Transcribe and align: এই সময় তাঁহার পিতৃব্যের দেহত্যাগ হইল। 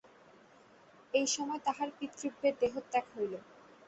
এই 1.13 1.27
সময় 1.27 1.61
তাঁহার 1.65 1.89
পিতৃব্যের 1.97 2.53
দেহত্যাগ 2.61 3.05
হইল। 3.15 3.33